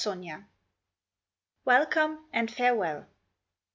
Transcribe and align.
203 0.03 0.47
WELCOME 1.63 2.25
AND 2.33 2.49
FAREWELL. 2.49 3.05